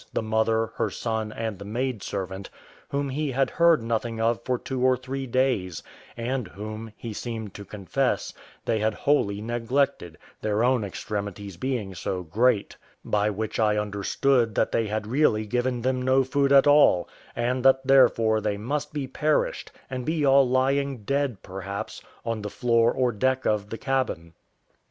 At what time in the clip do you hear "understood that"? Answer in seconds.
13.77-14.71